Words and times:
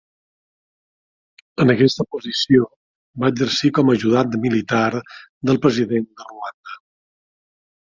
En 1.65 1.73
aquesta 1.73 2.05
posició, 2.15 2.65
va 3.25 3.31
exercir 3.35 3.71
com 3.79 3.93
a 3.93 3.99
ajudant 3.99 4.33
militar 4.47 4.83
del 5.03 5.63
president 5.69 6.11
de 6.11 6.31
Ruanda. 6.33 6.77